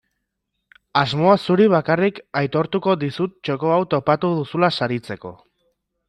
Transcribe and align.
Asmoa 1.01 1.33
zuri 1.41 1.67
bakarrik 1.73 2.21
aitortuko 2.41 2.95
dizut 3.03 3.35
txoko 3.49 3.73
hau 3.75 3.81
topatu 3.91 4.31
duzula 4.39 4.71
saritzeko. 4.79 5.35